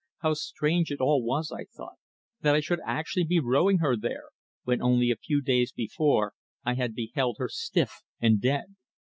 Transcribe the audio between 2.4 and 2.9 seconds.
that I should